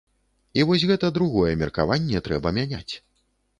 І 0.59 0.63
вось 0.69 0.85
гэта 0.91 1.11
другое 1.17 1.53
меркаванне 1.61 2.25
трэба 2.31 2.55
мяняць. 2.59 2.91